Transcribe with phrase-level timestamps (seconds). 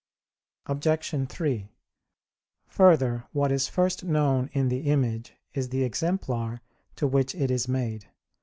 [0.65, 1.29] Obj.
[1.29, 1.69] 3:
[2.69, 6.61] Further, what is first known in the image is the exemplar
[6.95, 8.07] to which it is made.